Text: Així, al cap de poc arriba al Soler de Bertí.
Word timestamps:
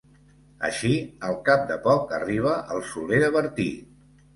Així, 0.69 0.93
al 1.29 1.37
cap 1.51 1.69
de 1.75 1.79
poc 1.85 2.17
arriba 2.21 2.59
al 2.77 2.87
Soler 2.93 3.25
de 3.27 3.33
Bertí. 3.41 3.73